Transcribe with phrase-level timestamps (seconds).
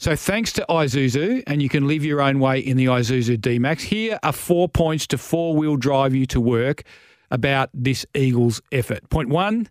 [0.00, 3.82] So thanks to Isuzu, and you can live your own way in the Isuzu D-Max.
[3.82, 6.84] Here are four points to four-wheel drive you to work
[7.32, 9.10] about this Eagles effort.
[9.10, 9.68] Point one,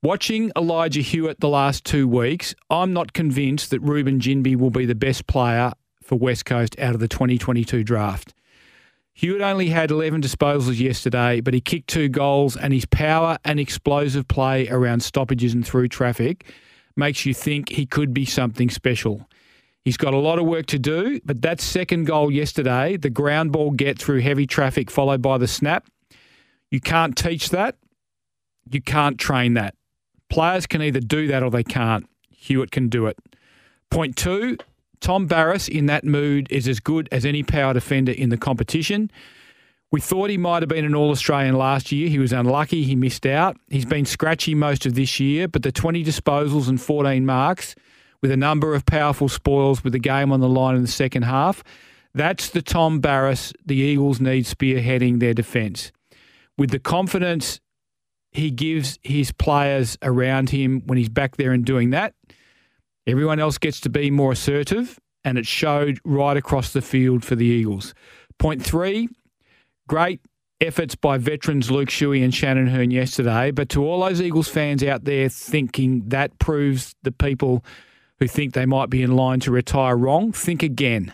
[0.00, 4.86] watching Elijah Hewitt the last two weeks, I'm not convinced that Ruben Ginbey will be
[4.86, 5.72] the best player
[6.04, 8.34] for West Coast out of the 2022 draft.
[9.12, 13.58] Hewitt only had 11 disposals yesterday, but he kicked two goals, and his power and
[13.58, 16.48] explosive play around stoppages and through traffic
[16.94, 19.26] makes you think he could be something special.
[19.88, 23.52] He's got a lot of work to do, but that second goal yesterday, the ground
[23.52, 25.86] ball get through heavy traffic followed by the snap,
[26.70, 27.74] you can't teach that.
[28.70, 29.74] You can't train that.
[30.28, 32.06] Players can either do that or they can't.
[32.28, 33.16] Hewitt can do it.
[33.90, 34.58] Point two,
[35.00, 39.10] Tom Barrass in that mood is as good as any power defender in the competition.
[39.90, 42.10] We thought he might have been an All Australian last year.
[42.10, 42.84] He was unlucky.
[42.84, 43.56] He missed out.
[43.68, 47.74] He's been scratchy most of this year, but the 20 disposals and 14 marks
[48.22, 51.22] with a number of powerful spoils with the game on the line in the second
[51.22, 51.62] half,
[52.14, 55.92] that's the Tom Barrass the Eagles need spearheading their defence.
[56.56, 57.60] With the confidence
[58.30, 62.14] he gives his players around him when he's back there and doing that,
[63.08, 67.36] Everyone else gets to be more assertive, and it showed right across the field for
[67.36, 67.94] the Eagles.
[68.38, 69.08] Point three,
[69.88, 70.20] great
[70.60, 73.50] efforts by veterans Luke Shuey and Shannon Hurn yesterday.
[73.50, 77.64] But to all those Eagles fans out there thinking that proves the people
[78.18, 81.12] who think they might be in line to retire wrong, think again.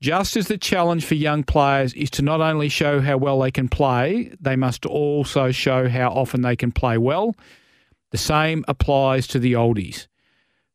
[0.00, 3.52] Just as the challenge for young players is to not only show how well they
[3.52, 7.36] can play, they must also show how often they can play well.
[8.10, 10.08] The same applies to the oldies.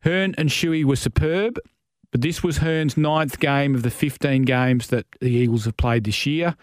[0.02, 1.59] Hurn and Shuey were superb,
[2.11, 6.05] but this was Hurn's ninth game of the 15 games that the Eagles have played
[6.05, 6.55] this year.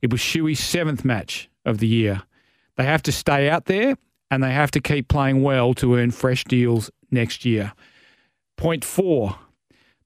[0.00, 2.22] It was Shuey's seventh match of the year.
[2.76, 3.96] They have to stay out there
[4.30, 7.72] and they have to keep playing well to earn fresh deals next year.
[8.62, 9.38] Point four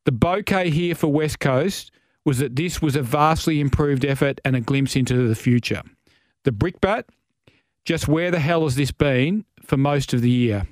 [0.06, 1.90] the bouquet here for West Coast
[2.24, 5.82] was that this was a vastly improved effort and a glimpse into the future.
[6.44, 7.04] The brickbat,
[7.84, 10.66] just where the hell has this been for most of the year?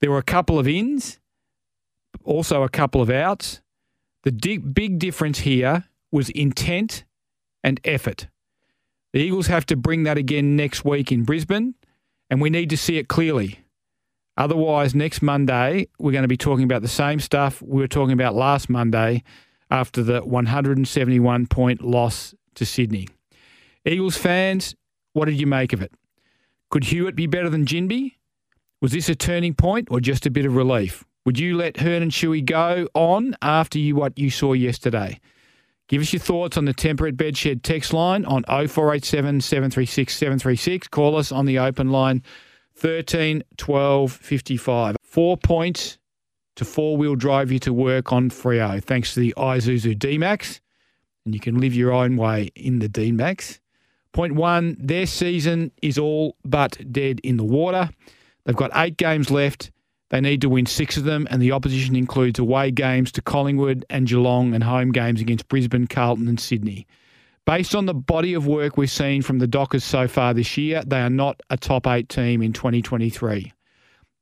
[0.00, 1.18] There were a couple of ins
[2.22, 3.62] also a couple of outs.
[4.22, 7.04] The di- big difference here was intent
[7.64, 8.28] and effort.
[9.12, 11.74] The Eagles have to bring that again next week in Brisbane,
[12.30, 13.64] and we need to see it clearly.
[14.38, 18.12] Otherwise, next Monday, we're going to be talking about the same stuff we were talking
[18.12, 19.24] about last Monday
[19.68, 23.08] after the 171 point loss to Sydney.
[23.84, 24.76] Eagles fans,
[25.12, 25.92] what did you make of it?
[26.70, 28.12] Could Hewitt be better than Ginbey?
[28.80, 31.04] Was this a turning point or just a bit of relief?
[31.26, 35.18] Would you let Hurn and Shuey go on after you what you saw yesterday?
[35.88, 40.86] Give us your thoughts on the Temperate Bedshed text line on 0487 736 736.
[40.88, 42.22] Call us on the open line
[42.78, 44.96] 13 12 55.
[45.02, 45.98] Four points
[46.54, 50.60] to four wheel drive you to work on Freo, thanks to the Isuzu D Max.
[51.24, 53.60] And you can live your own way in the D Max.
[54.12, 57.90] Point one, their season is all but dead in the water.
[58.44, 59.72] They've got eight games left.
[60.10, 63.84] They need to win six of them, and the opposition includes away games to Collingwood
[63.90, 66.86] and Geelong and home games against Brisbane, Carlton, and Sydney.
[67.48, 70.82] Based on the body of work we've seen from the Dockers so far this year,
[70.86, 73.54] they are not a top eight team in 2023.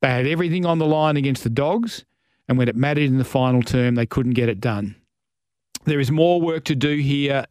[0.00, 2.04] They had everything on the line against the Dogs,
[2.46, 4.94] and when it mattered in the final term, they couldn't get it done.
[5.86, 7.46] There is more work to do here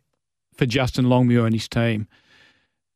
[0.54, 2.08] for Justin Longmuir and his team.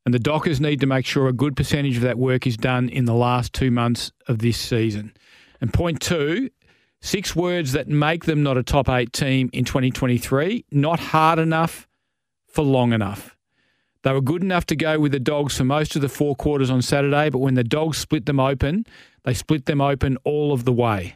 [0.06, 2.88] And the Dockers need to make sure a good percentage of that work is done
[2.88, 5.12] in the last two months of this season.
[5.59, 6.50] And point two,
[7.01, 10.63] six words that make them not a top eight team in 2023.
[10.72, 11.88] Not hard enough
[12.59, 13.37] for long enough.
[14.03, 16.69] They were good enough to go with the Dogs for most of the four quarters
[16.69, 18.85] on Saturday, but when the Dogs split them open,
[19.23, 21.15] they split them open all of the way.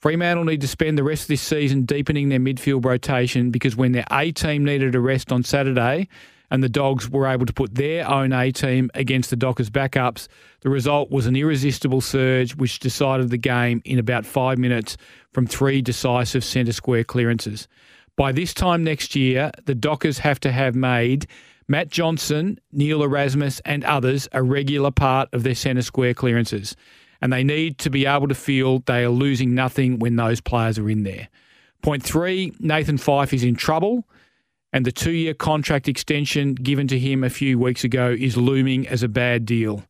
[0.00, 3.92] Fremantle need to spend the rest of this season deepening their midfield rotation because when
[3.92, 6.08] their A team needed a rest on Saturday,
[6.50, 10.28] and the Dogs were able to put their own A team against the Dockers' backups.
[10.60, 14.98] The result was an irresistible surge, which decided the game in about five minutes
[15.32, 17.66] from three decisive centre square clearances.
[18.16, 21.26] By this time next year, the Dockers have to have made
[21.68, 26.76] Matt Johnson, Neil Erasmus, and others a regular part of their centre square clearances.
[27.20, 30.78] And they need to be able to feel they are losing nothing when those players
[30.78, 31.28] are in there.
[31.82, 34.06] Point three Nathan Fyfe is in trouble
[34.72, 38.86] and the two year contract extension given to him a few weeks ago is looming
[38.88, 39.82] as a bad deal.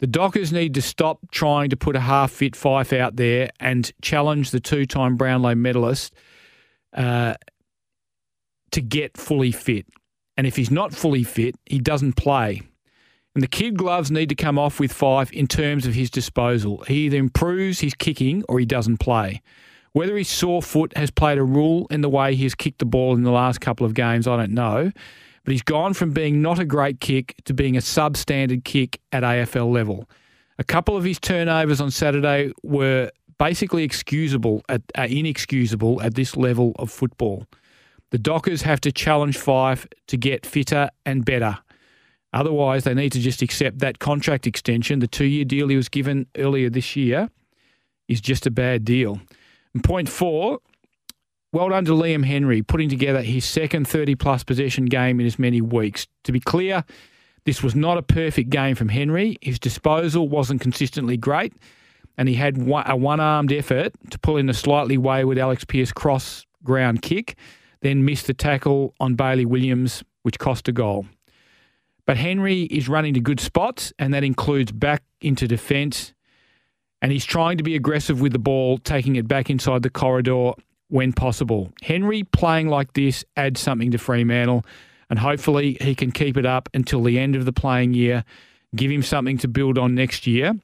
[0.00, 3.90] The Dockers need to stop trying to put a half fit Fyfe out there and
[4.02, 6.14] challenge the two time Brownlow medalist
[6.92, 7.34] uh,
[8.72, 9.86] to get fully fit.
[10.36, 12.62] And if he's not fully fit, he doesn't play.
[13.34, 16.84] And the kid gloves need to come off with Fyfe in terms of his disposal.
[16.86, 19.42] He either improves his kicking or he doesn't play.
[19.92, 23.14] Whether his sore foot has played a role in the way he's kicked the ball
[23.14, 24.92] in the last couple of games, I don't know.
[25.44, 29.22] But he's gone from being not a great kick to being a substandard kick at
[29.22, 30.08] AFL level.
[30.58, 36.36] A couple of his turnovers on Saturday were basically excusable at uh, inexcusable at this
[36.36, 37.46] level of football.
[38.10, 41.58] The Dockers have to challenge Fyfe to get fitter and better.
[42.32, 44.98] Otherwise, they need to just accept that contract extension.
[44.98, 47.30] The two year deal he was given earlier this year
[48.06, 49.20] is just a bad deal.
[49.74, 50.60] And point four,
[51.52, 55.38] well done to Liam Henry, putting together his second 30 plus possession game in as
[55.38, 56.06] many weeks.
[56.24, 56.84] To be clear,
[57.44, 59.38] this was not a perfect game from Henry.
[59.40, 61.54] His disposal wasn't consistently great,
[62.18, 65.92] and he had a one armed effort to pull in a slightly wayward Alex Pierce
[65.92, 67.36] cross ground kick,
[67.80, 71.06] then missed the tackle on Bailey Williams, which cost a goal.
[72.06, 76.14] But Henry is running to good spots, and that includes back into defence.
[77.02, 80.52] And he's trying to be aggressive with the ball, taking it back inside the corridor
[80.88, 81.70] when possible.
[81.82, 84.64] Henry playing like this adds something to Fremantle,
[85.10, 88.24] and hopefully he can keep it up until the end of the playing year,
[88.74, 90.54] give him something to build on next year,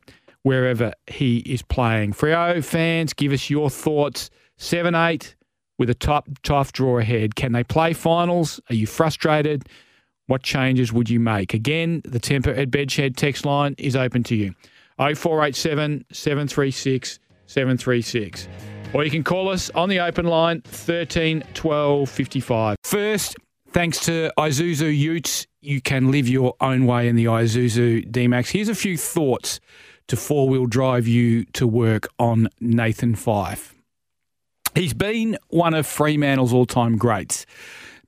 [0.43, 2.13] wherever he is playing.
[2.13, 4.31] Freo fans, give us your thoughts.
[4.57, 5.35] 7 8
[5.79, 7.35] with a top, tough draw ahead.
[7.35, 8.61] Can they play finals?
[8.71, 9.69] Are you frustrated?
[10.27, 11.53] What changes would you make?
[11.53, 14.55] Again, the Temper at Bedshed text line is open to you.
[14.99, 18.49] 0487 736 736.
[18.93, 22.77] Or you can call us on the open line 13 12 55.
[22.85, 23.37] First,
[23.71, 28.51] thanks to Isuzu Utes, you can live your own way in the Isuzu D-Max.
[28.51, 29.61] Here's a few thoughts
[30.09, 33.75] to four-wheel drive you to work on Nathan Fyfe.
[34.75, 37.47] He's been one of Fremantle's all-time greats,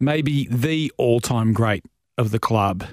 [0.00, 1.84] maybe the all-time great
[2.18, 2.84] of the club.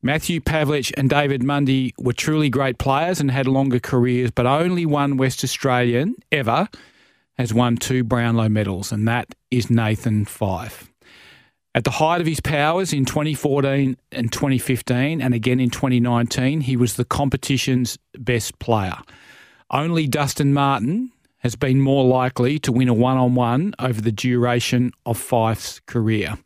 [0.00, 4.86] Matthew Pavlich and David Mundy were truly great players and had longer careers, but only
[4.86, 6.68] one West Australian ever
[7.36, 10.88] has won two Brownlow medals, and that is Nathan Fyfe.
[11.74, 16.76] At the height of his powers in 2014 and 2015, and again in 2019, he
[16.76, 18.96] was the competition's best player.
[19.70, 24.12] Only Dustin Martin has been more likely to win a one on one over the
[24.12, 26.36] duration of Fyfe's career.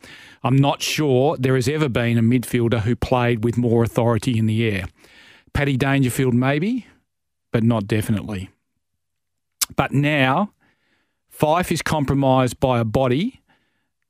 [0.44, 4.46] I'm not sure there has ever been a midfielder who played with more authority in
[4.46, 4.86] the air.
[5.54, 6.86] Paddy Dangerfield, maybe,
[7.52, 8.50] but not definitely.
[9.76, 10.52] But now,
[11.30, 13.42] Fyfe is compromised by a body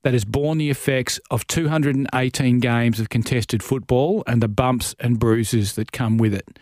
[0.03, 5.19] that has borne the effects of 218 games of contested football and the bumps and
[5.19, 6.59] bruises that come with it.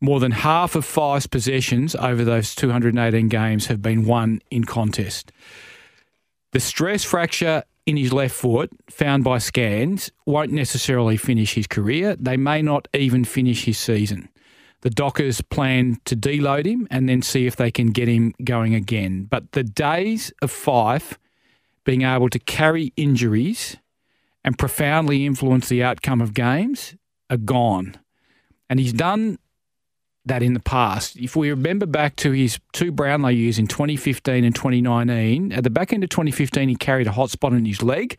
[0.00, 5.32] More than half of Fyfe's possessions over those 218 games have been won in contest.
[6.52, 12.16] The stress fracture in his left foot, found by scans, won't necessarily finish his career.
[12.16, 14.28] They may not even finish his season.
[14.82, 18.74] The Dockers plan to deload him and then see if they can get him going
[18.74, 19.24] again.
[19.24, 21.16] But the days of Fyfe
[21.84, 23.76] being able to carry injuries
[24.44, 26.94] and profoundly influence the outcome of games
[27.28, 27.96] are gone.
[28.70, 29.38] And he's done
[30.28, 31.16] that in the past.
[31.16, 35.70] If we remember back to his two Brownlow years in 2015 and 2019, at the
[35.70, 38.18] back end of 2015, he carried a hot spot in his leg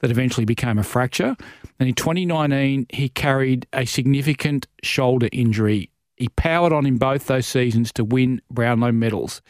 [0.00, 1.36] that eventually became a fracture.
[1.78, 5.90] And in 2019, he carried a significant shoulder injury.
[6.16, 9.42] He powered on in both those seasons to win Brownlow medals.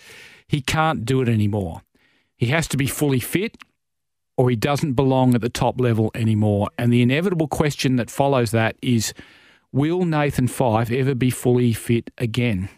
[0.48, 1.82] He can't do it anymore.
[2.36, 3.56] He has to be fully fit
[4.36, 6.68] or he doesn't belong at the top level anymore.
[6.76, 9.14] And the inevitable question that follows that is
[9.76, 12.70] Will Nathan Fyfe ever be fully fit again?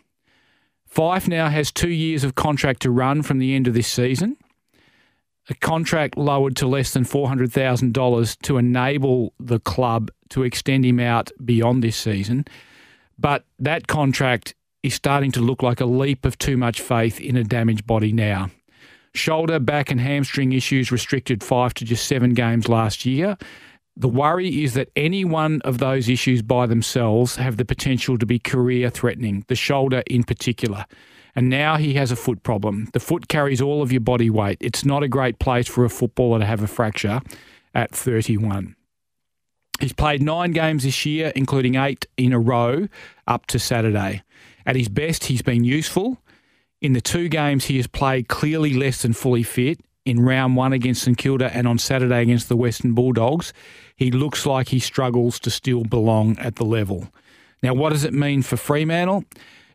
[0.85, 4.37] Fyfe now has two years of contract to run from the end of this season.
[5.49, 11.31] A contract lowered to less than $400,000 to enable the club to extend him out
[11.45, 12.45] beyond this season.
[13.17, 17.37] But that contract is starting to look like a leap of too much faith in
[17.37, 18.51] a damaged body now.
[19.15, 23.39] Shoulder, back, and hamstring issues restricted Fyfe to just seven games last year.
[24.01, 28.25] The worry is that any one of those issues by themselves have the potential to
[28.25, 30.87] be career threatening, the shoulder in particular.
[31.35, 32.89] And now he has a foot problem.
[32.93, 34.59] The foot carries all of your body weight.
[34.61, 37.21] It's not a great place for a footballer to have a fracture
[37.75, 38.77] at 31.
[39.81, 42.87] He's played nine games this year, including eight in a row
[43.27, 44.23] up to Saturday.
[44.65, 46.19] At his best, he's been useful.
[46.81, 50.73] In the two games he has played clearly less than fully fit, in round one
[50.73, 53.53] against St Kilda and on Saturday against the Western Bulldogs,
[53.95, 57.09] he looks like he struggles to still belong at the level.
[57.63, 59.25] Now, what does it mean for Fremantle?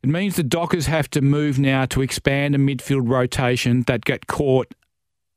[0.01, 4.27] It means the Dockers have to move now to expand a midfield rotation that got
[4.27, 4.73] caught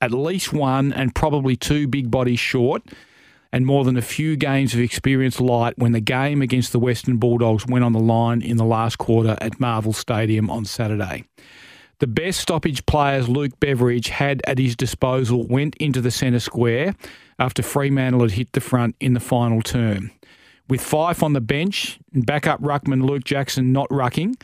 [0.01, 2.83] at least one and probably two big bodies short
[3.53, 7.17] and more than a few games of experience light when the game against the Western
[7.17, 11.25] Bulldogs went on the line in the last quarter at Marvel Stadium on Saturday.
[11.99, 16.95] The best stoppage players Luke Beveridge had at his disposal went into the centre square
[17.39, 20.11] after Fremantle had hit the front in the final term.
[20.69, 24.39] With Fyfe on the bench and backup ruckman Luke Jackson not rucking,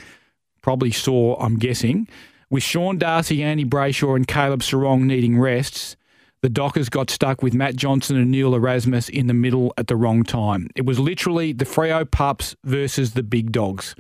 [0.63, 2.09] probably sore, I'm guessing,
[2.49, 5.97] with Sean Darcy, Andy Brayshaw, and Caleb Serong needing rests,
[6.41, 9.97] the Dockers got stuck with Matt Johnson and Neil Erasmus in the middle at the
[9.97, 10.71] wrong time.
[10.75, 13.95] It was literally the Freo pups versus the big dogs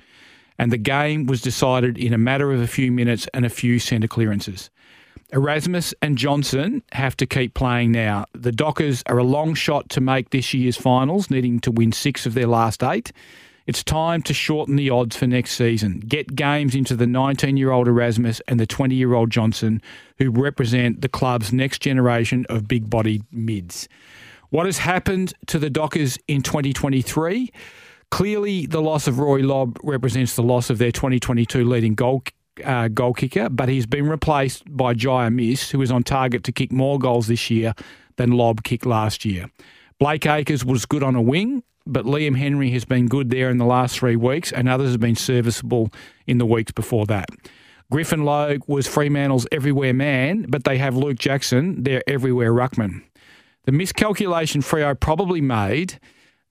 [0.62, 3.80] and the game was decided in a matter of a few minutes and a few
[3.80, 4.70] centre clearances.
[5.32, 8.26] Erasmus and Johnson have to keep playing now.
[8.32, 12.26] The Dockers are a long shot to make this year's finals, needing to win six
[12.26, 13.10] of their last eight.
[13.66, 15.98] It's time to shorten the odds for next season.
[15.98, 19.82] Get games into the 19 year old Erasmus and the 20 year old Johnson,
[20.18, 23.88] who represent the club's next generation of big bodied mids.
[24.50, 27.50] What has happened to the Dockers in 2023?
[28.12, 32.22] Clearly, the loss of Rory Lobb represents the loss of their 2022 leading goal
[32.62, 36.52] uh, goal kicker, but he's been replaced by Jye Amiss, who is on target to
[36.52, 37.72] kick more goals this year
[38.16, 39.50] than Lobb kicked last year.
[39.98, 43.56] Blake Acres was good on a wing, but Liam Henry has been good there in
[43.56, 45.88] the last three weeks, and others have been serviceable
[46.26, 47.30] in the weeks before that.
[47.90, 53.04] Griffin Logue was Fremantle's everywhere man, but they have Luke Jackson, their everywhere ruckman.
[53.64, 55.98] The miscalculation Freo probably made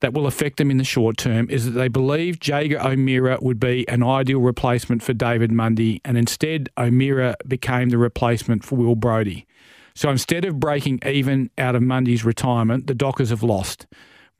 [0.01, 3.59] that will affect them in the short term is that they believe Jaeger O'Meara would
[3.59, 8.95] be an ideal replacement for David Mundy, and instead O'Meara became the replacement for Will
[8.95, 9.47] Brodie.
[9.93, 13.87] So instead of breaking even out of Mundy's retirement, the Dockers have lost.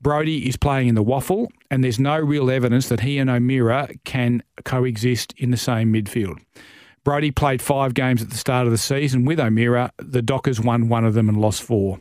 [0.00, 3.90] Brodie is playing in the WAFL, and there's no real evidence that he and O'Meara
[4.04, 6.38] can coexist in the same midfield.
[7.04, 9.92] Brodie played five games at the start of the season with O'Meara.
[9.98, 12.00] The Dockers won one of them and lost four.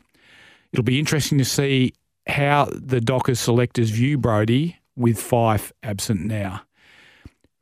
[0.72, 1.94] It'll be interesting to see
[2.28, 6.62] how the Dockers selectors view Brodie with Fyfe absent now.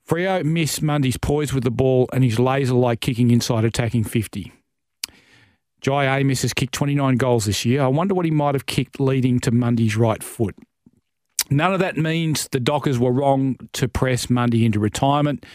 [0.07, 4.51] Freo missed Mundy's poise with the ball and his laser like kicking inside attacking 50.
[5.81, 7.81] Jye Amiss has kicked 29 goals this year.
[7.81, 10.55] I wonder what he might have kicked leading to Mundy's right foot.
[11.49, 15.45] None of that means the Dockers were wrong to press Mundy into retirement.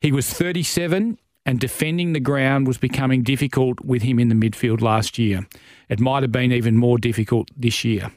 [0.00, 4.80] He was 37 and defending the ground was becoming difficult with him in the midfield
[4.80, 5.46] last year.
[5.88, 8.10] It might have been even more difficult this year.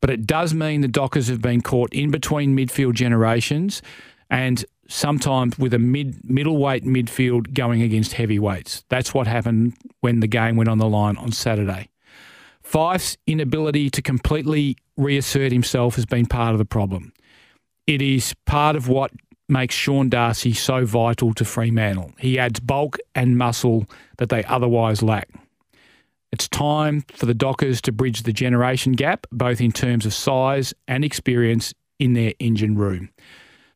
[0.00, 3.82] But it does mean the Dockers have been caught in between midfield generations
[4.30, 8.84] and sometimes with a mid middleweight midfield going against heavyweights.
[8.88, 11.88] That's what happened when the game went on the line on Saturday.
[12.62, 17.12] Fyfe's inability to completely reassert himself has been part of the problem.
[17.86, 19.10] It is part of what
[19.48, 22.12] makes Sean Darcy so vital to Fremantle.
[22.18, 23.86] He adds bulk and muscle
[24.18, 25.30] that they otherwise lack.
[26.30, 30.74] It's time for the Dockers to bridge the generation gap, both in terms of size
[30.86, 33.10] and experience in their engine room.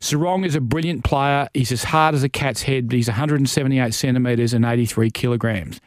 [0.01, 1.49] Serong is a brilliant player.
[1.55, 5.81] He's as hard as a cat's head, but he's 178 centimetres and 83 kilograms.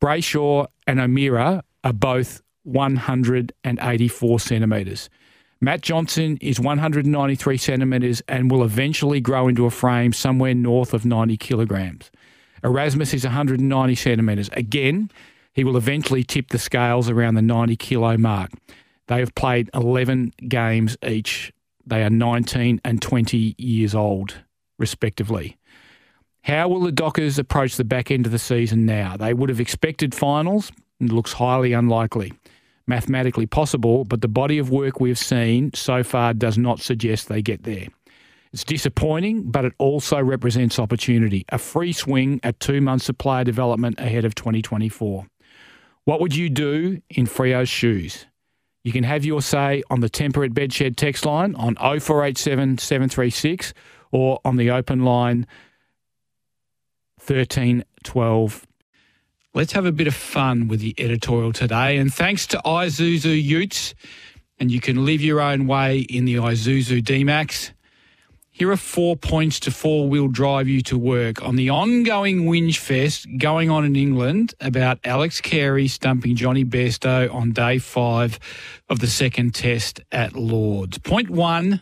[0.00, 5.10] Brayshaw and O'Meara are both 184 centimetres.
[5.60, 11.04] Matt Johnson is 193 centimetres and will eventually grow into a frame somewhere north of
[11.04, 12.10] 90 kilograms.
[12.64, 14.48] Erasmus is 190 centimetres.
[14.54, 15.10] Again,
[15.52, 18.50] he will eventually tip the scales around the 90 kilo mark.
[19.08, 21.52] They have played 11 games each.
[21.84, 24.44] They are 19 and 20 years old,
[24.78, 25.56] respectively.
[26.42, 29.16] How will the Dockers approach the back end of the season now?
[29.16, 30.72] They would have expected finals.
[31.00, 32.32] It looks highly unlikely.
[32.86, 37.42] Mathematically possible, but the body of work we've seen so far does not suggest they
[37.42, 37.86] get there.
[38.52, 43.44] It's disappointing, but it also represents opportunity, a free swing at two months of player
[43.44, 45.26] development ahead of 2024.
[46.04, 48.26] What would you do in Freo's shoes?
[48.82, 53.74] You can have your say on the Temperate Bedshed text line on 0487 736
[54.10, 55.46] or on the open line
[57.18, 58.66] 1312.
[59.52, 61.98] Let's have a bit of fun with the editorial today.
[61.98, 63.94] And thanks to Isuzu Utes,
[64.58, 67.72] and you can live your own way in the Isuzu D-Max.
[68.52, 72.78] Here are four points to four wheel drive you to work on the ongoing whinge
[72.78, 78.40] fest going on in England about Alex Carey stumping Johnny Bairstow on day five
[78.88, 80.98] of the second test at Lords.
[80.98, 81.80] Point one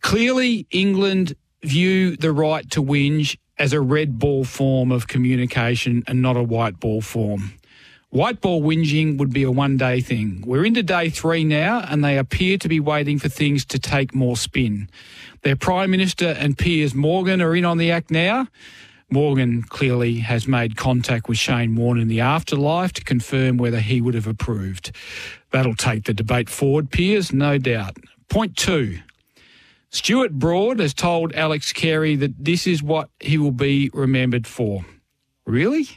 [0.00, 6.22] clearly, England view the right to whinge as a red ball form of communication and
[6.22, 7.57] not a white ball form.
[8.10, 10.42] White ball whinging would be a one day thing.
[10.46, 14.14] We're into day three now, and they appear to be waiting for things to take
[14.14, 14.88] more spin.
[15.42, 18.48] Their Prime Minister and Piers Morgan are in on the act now.
[19.10, 24.00] Morgan clearly has made contact with Shane Warne in the afterlife to confirm whether he
[24.00, 24.90] would have approved.
[25.50, 27.98] That'll take the debate forward, Piers, no doubt.
[28.28, 29.00] Point two
[29.90, 34.84] Stuart Broad has told Alex Carey that this is what he will be remembered for.
[35.46, 35.88] Really?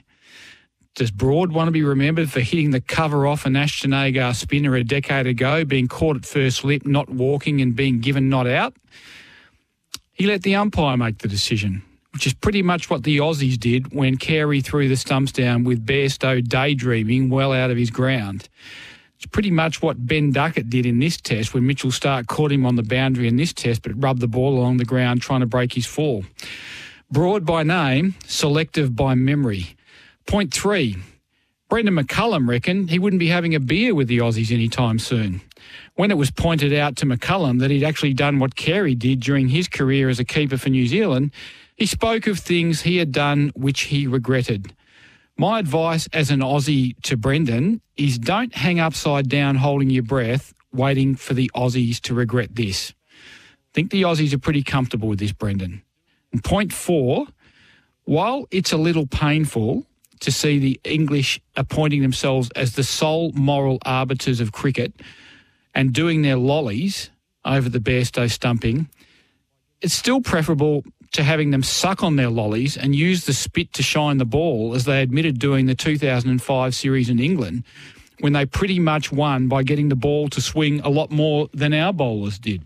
[0.93, 4.75] Does Broad want to be remembered for hitting the cover off an Ashton Agar spinner
[4.75, 8.75] a decade ago, being caught at first slip, not walking, and being given not out?
[10.11, 11.81] He let the umpire make the decision,
[12.11, 15.85] which is pretty much what the Aussies did when Carey threw the stumps down with
[15.85, 18.49] Bairstow daydreaming well out of his ground.
[19.15, 22.65] It's pretty much what Ben Duckett did in this test when Mitchell Starc caught him
[22.65, 25.45] on the boundary in this test, but rubbed the ball along the ground trying to
[25.45, 26.25] break his fall.
[27.09, 29.77] Broad by name, selective by memory.
[30.25, 30.97] Point three.
[31.69, 35.41] Brendon McCullum reckoned he wouldn't be having a beer with the Aussies anytime soon.
[35.95, 39.47] When it was pointed out to McCullum that he'd actually done what Carey did during
[39.47, 41.31] his career as a keeper for New Zealand,
[41.77, 44.73] he spoke of things he had done which he regretted.
[45.37, 50.53] My advice as an Aussie to Brendon is don't hang upside down holding your breath,
[50.73, 52.93] waiting for the Aussies to regret this.
[53.09, 55.83] I think the Aussies are pretty comfortable with this, Brendon.
[56.33, 57.27] And point four,
[58.03, 59.87] while it's a little painful
[60.21, 64.93] to see the English appointing themselves as the sole moral arbiters of cricket
[65.75, 67.09] and doing their lollies
[67.43, 68.87] over the Bairstow stumping,
[69.81, 73.83] it's still preferable to having them suck on their lollies and use the spit to
[73.83, 77.63] shine the ball, as they admitted doing the 2005 series in England,
[78.19, 81.73] when they pretty much won by getting the ball to swing a lot more than
[81.73, 82.63] our bowlers did.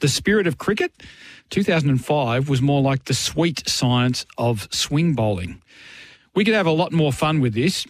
[0.00, 0.92] The spirit of cricket,
[1.50, 5.62] 2005, was more like the sweet science of swing bowling.
[6.34, 7.86] We could have a lot more fun with this.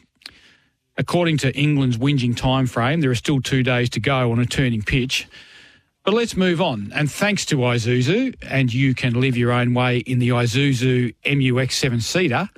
[0.96, 4.46] According to England's whinging time frame, there are still two days to go on a
[4.46, 5.26] turning pitch.
[6.04, 6.92] But let's move on.
[6.94, 11.76] And thanks to Isuzu, and you can live your own way in the Isuzu MU-X
[11.76, 12.50] 7 seater,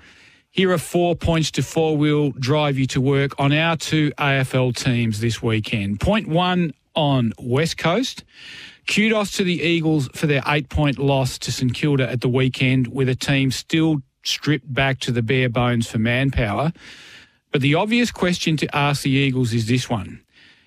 [0.50, 4.74] here are four points to four wheel drive you to work on our two AFL
[4.74, 6.00] teams this weekend.
[6.00, 8.24] Point one on West Coast.
[8.86, 12.88] Kudos to the Eagles for their eight point loss to St Kilda at the weekend,
[12.88, 16.72] with a team still stripped back to the bare bones for manpower.
[17.52, 20.22] But the obvious question to ask the Eagles is this one.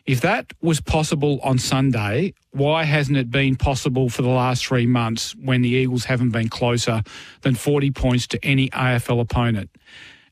[0.05, 4.87] If that was possible on Sunday, why hasn't it been possible for the last three
[4.87, 7.03] months when the Eagles haven't been closer
[7.41, 9.69] than 40 points to any AFL opponent?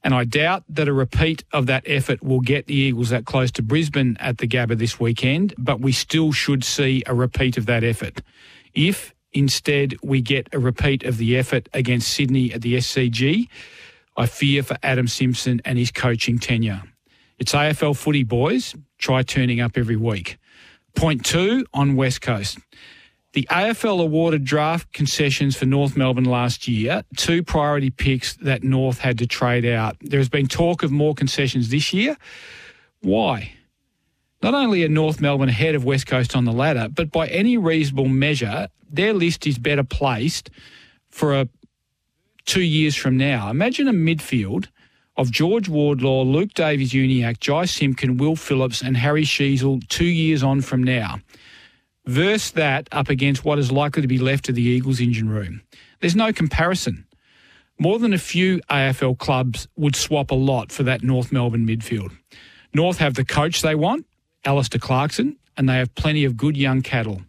[0.03, 3.51] And I doubt that a repeat of that effort will get the Eagles that close
[3.51, 7.65] to Brisbane at the Gabba this weekend, but we still should see a repeat of
[7.67, 8.21] that effort.
[8.73, 13.47] If instead we get a repeat of the effort against Sydney at the SCG,
[14.15, 16.83] I fear for Adam Simpson and his coaching tenure.
[17.37, 18.75] It's AFL footy, boys.
[18.97, 20.37] Try turning up every week.
[20.95, 22.57] Point two on West Coast.
[23.33, 28.97] The AFL awarded draft concessions for North Melbourne last year, two priority picks that North
[28.97, 29.95] had to trade out.
[30.01, 32.17] There has been talk of more concessions this year.
[33.01, 33.51] Why?
[34.41, 37.57] Not only are North Melbourne ahead of West Coast on the ladder, but by any
[37.57, 40.49] reasonable measure, their list is better placed
[41.09, 41.49] for a
[42.45, 43.49] two years from now.
[43.49, 44.67] Imagine a midfield
[45.17, 50.43] of George Wardlaw, Luke Davies Uniacke, Jy Simpkin, Will Phillips, and Harry Sheezel two years
[50.43, 51.19] on from now.
[52.05, 55.61] Verse that up against what is likely to be left of the Eagles' engine room.
[55.99, 57.05] There's no comparison.
[57.79, 62.15] More than a few AFL clubs would swap a lot for that North Melbourne midfield.
[62.73, 64.05] North have the coach they want,
[64.47, 67.21] Alastair Clarkson, and they have plenty of good young cattle.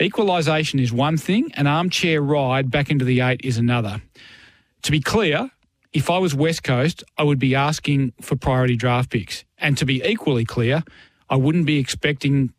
[0.00, 4.02] Equalisation is one thing, an armchair ride back into the eight is another.
[4.82, 5.50] To be clear,
[5.92, 9.44] if I was West Coast, I would be asking for priority draft picks.
[9.58, 10.84] And to be equally clear,
[11.28, 12.52] I wouldn't be expecting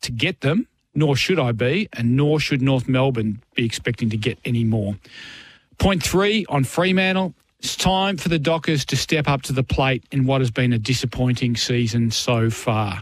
[0.00, 4.16] to get them, nor should I be, and nor should North Melbourne be expecting to
[4.16, 4.96] get any more.
[5.78, 7.34] Point three on Fremantle.
[7.58, 10.72] It's time for the Dockers to step up to the plate in what has been
[10.72, 13.00] a disappointing season so far.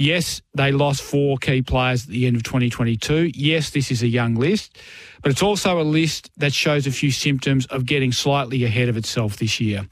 [0.00, 3.32] Yes, they lost four key players at the end of 2022.
[3.34, 4.78] Yes, this is a young list,
[5.22, 8.96] but it's also a list that shows a few symptoms of getting slightly ahead of
[8.96, 9.86] itself this year.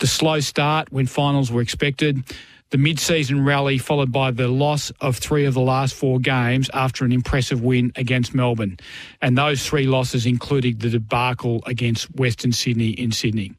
[0.00, 2.24] The slow start when finals were expected,
[2.72, 6.68] the mid season rally followed by the loss of three of the last four games
[6.74, 8.76] after an impressive win against Melbourne.
[9.22, 13.54] And those three losses included the debacle against Western Sydney in Sydney.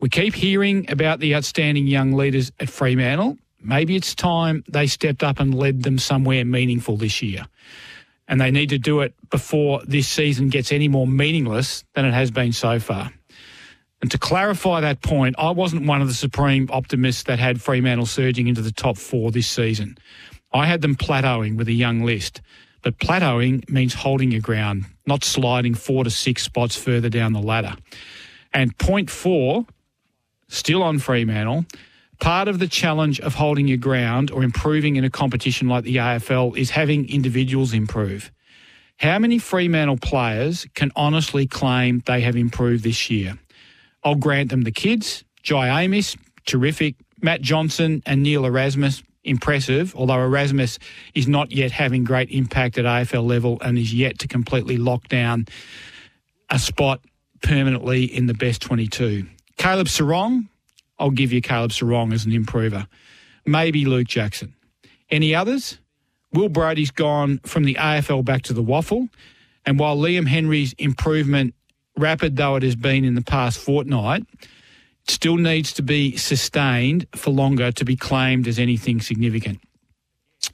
[0.00, 5.22] We keep hearing about the outstanding young leaders at Fremantle Maybe it's time they stepped
[5.22, 7.46] up and led them somewhere meaningful this year.
[8.28, 12.12] And they need to do it before this season gets any more meaningless than it
[12.12, 13.12] has been so far.
[14.00, 18.06] And to clarify that point, I wasn't one of the supreme optimists that had Fremantle
[18.06, 19.98] surging into the top four this season.
[20.52, 22.40] I had them plateauing with a young list.
[22.82, 27.40] But plateauing means holding your ground, not sliding four to six spots further down the
[27.40, 27.74] ladder.
[28.52, 29.66] And point four,
[30.48, 31.64] still on Fremantle,
[32.20, 35.96] Part of the challenge of holding your ground or improving in a competition like the
[35.96, 38.32] AFL is having individuals improve.
[38.98, 43.38] How many Fremantle players can honestly claim they have improved this year?
[44.02, 50.20] I'll grant them the kids, Jye Amiss, terrific, Matt Johnson and Neil Erasmus, impressive, although
[50.20, 50.78] Erasmus
[51.14, 55.06] is not yet having great impact at AFL level and is yet to completely lock
[55.08, 55.46] down
[56.50, 57.00] a spot
[57.42, 59.26] permanently in the best 22.
[59.56, 60.48] Caleb Serong,
[60.98, 62.86] I'll give you Caleb Serong as an improver.
[63.46, 64.54] Maybe Luke Jackson.
[65.10, 65.78] Any others?
[66.32, 69.08] Will Brodie's gone from the AFL back to the WAFL.
[69.64, 71.54] And while Liam Henry's improvement,
[71.96, 74.24] rapid though it has been in the past fortnight,
[75.06, 79.60] still needs to be sustained for longer to be claimed as anything significant.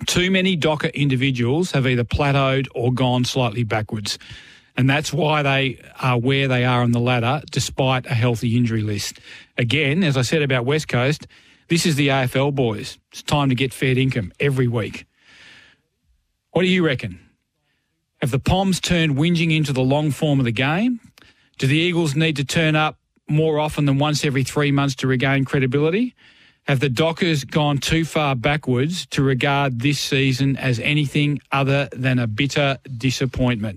[0.06, 4.18] Too many Docker individuals have either plateaued or gone slightly backwards.
[4.76, 8.82] And that's why they are where they are on the ladder, despite a healthy injury
[8.82, 9.20] list.
[9.56, 11.26] Again, as I said about West Coast,
[11.68, 12.98] this is the AFL boys.
[13.12, 15.06] It's time to get fair income every week.
[16.50, 17.20] What do you reckon?
[18.20, 21.00] Have the Poms turned whinging into the long form of the game?
[21.58, 25.06] Do the Eagles need to turn up more often than once every three months to
[25.06, 26.14] regain credibility?
[26.66, 32.18] Have the Dockers gone too far backwards to regard this season as anything other than
[32.18, 33.72] a bitter disappointment?